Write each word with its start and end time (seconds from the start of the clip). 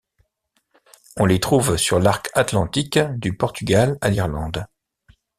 On 1.17 1.27
les 1.27 1.39
trouve 1.39 1.77
sur 1.77 1.99
l'arc 1.99 2.31
atlantique, 2.33 2.97
du 2.97 3.37
Portugal 3.37 3.99
à 4.01 4.09
l'Irlande. 4.09 4.65